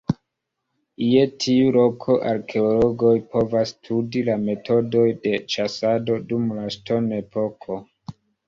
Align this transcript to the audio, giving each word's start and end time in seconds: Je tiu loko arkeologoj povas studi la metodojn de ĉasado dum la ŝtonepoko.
Je 1.07 1.25
tiu 1.43 1.67
loko 1.75 2.15
arkeologoj 2.29 3.13
povas 3.35 3.75
studi 3.75 4.25
la 4.31 4.39
metodojn 4.49 5.23
de 5.29 5.37
ĉasado 5.57 6.19
dum 6.33 6.53
la 6.61 6.69
ŝtonepoko. 6.79 7.83